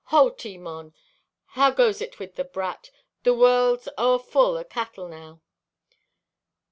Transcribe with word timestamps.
"Ho, 0.05 0.31
Timon, 0.31 0.95
how 1.53 1.69
goes 1.69 2.01
it 2.01 2.17
with 2.17 2.33
the 2.33 2.43
brat? 2.43 2.89
The 3.21 3.35
world's 3.35 3.87
o'erfull 3.99 4.57
o' 4.59 4.63
cattle 4.63 5.07
now!" 5.07 5.41